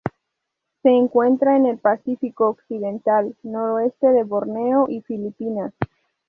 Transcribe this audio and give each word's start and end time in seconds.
Se 0.81 0.89
encuentra 0.89 1.55
en 1.57 1.67
el 1.67 1.77
Pacífico 1.77 2.49
occidental: 2.49 3.35
noreste 3.43 4.07
de 4.07 4.23
Borneo 4.23 4.87
y 4.89 5.01
Filipinas. 5.01 5.75